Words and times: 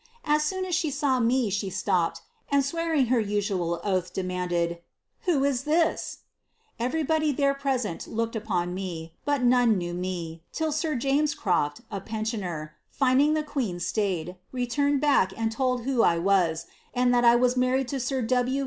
As 0.25 0.43
soon 0.43 0.65
as 0.65 0.73
she 0.73 0.89
saw 0.89 1.19
me 1.19 1.51
she 1.51 1.69
stopped, 1.69 2.23
ani 2.49 2.63
swearing 2.63 3.05
her 3.13 3.19
usual 3.19 3.79
oath, 3.83 4.11
demanded,' 4.13 4.79
Who 5.25 5.43
ir 5.45 5.53
this?' 5.53 6.21
Everybody 6.79 7.31
then 7.31 7.53
present 7.53 8.07
looked 8.07 8.35
upon 8.35 8.73
me, 8.73 9.13
but 9.25 9.43
none 9.43 9.77
knew 9.77 9.93
me, 9.93 10.41
til] 10.53 10.71
sir 10.71 10.95
James 10.95 11.35
Croft, 11.35 11.81
a 11.91 12.01
pm 12.01 12.23
eioner, 12.23 12.69
linding 12.99 13.35
the 13.35 13.43
queen 13.43 13.79
stayed, 13.79 14.37
relumed 14.51 15.01
back 15.01 15.37
and 15.37 15.51
told 15.51 15.83
who 15.83 16.01
I 16.01 16.17
was, 16.17 16.65
aK 16.95 17.11
that 17.11 17.23
I 17.23 17.37
had 17.37 17.55
married 17.55 17.91
sir 18.01 18.23
W. 18.23 18.59